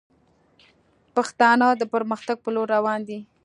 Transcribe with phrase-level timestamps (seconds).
[1.15, 3.19] پښتانه د پرمختګ پر لور روان دي